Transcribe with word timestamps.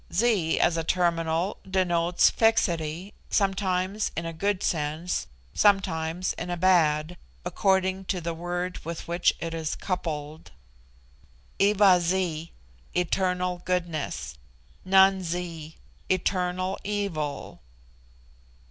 Zi, 0.11 0.59
as 0.59 0.77
a 0.77 0.83
terminal, 0.83 1.57
denotes 1.69 2.31
fixity, 2.31 3.13
sometimes 3.29 4.09
in 4.17 4.25
a 4.25 4.33
good 4.33 4.63
sense, 4.63 5.27
sometimes 5.53 6.33
in 6.39 6.49
a 6.49 6.57
bad, 6.57 7.17
according 7.45 8.05
to 8.05 8.19
the 8.19 8.33
word 8.33 8.83
with 8.83 9.07
which 9.07 9.31
it 9.39 9.53
is 9.53 9.75
coupled. 9.75 10.49
Iva 11.59 12.01
zi, 12.01 12.51
eternal 12.95 13.61
goodness; 13.63 14.39
Nan 14.83 15.21
zi, 15.21 15.77
eternal 16.09 16.79
evil. 16.83 17.61